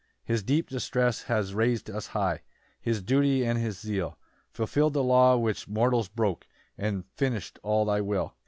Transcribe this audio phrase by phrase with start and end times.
[0.25, 2.41] 2 His deep distress has rais'd us high,
[2.81, 4.17] His duty and his zeal
[4.51, 8.33] Fulfill'd the law which mortals broke, And finish'd all thy will.